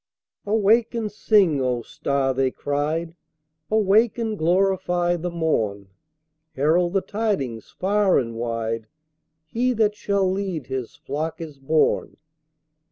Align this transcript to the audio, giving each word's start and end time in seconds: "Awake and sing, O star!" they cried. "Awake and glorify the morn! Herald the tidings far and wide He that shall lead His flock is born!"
"Awake 0.47 0.95
and 0.95 1.11
sing, 1.11 1.61
O 1.61 1.83
star!" 1.83 2.33
they 2.33 2.49
cried. 2.49 3.13
"Awake 3.69 4.17
and 4.17 4.35
glorify 4.35 5.15
the 5.15 5.29
morn! 5.29 5.89
Herald 6.55 6.93
the 6.93 7.01
tidings 7.01 7.69
far 7.69 8.17
and 8.17 8.33
wide 8.33 8.87
He 9.45 9.73
that 9.73 9.93
shall 9.93 10.27
lead 10.27 10.65
His 10.65 10.95
flock 10.95 11.39
is 11.39 11.59
born!" 11.59 12.17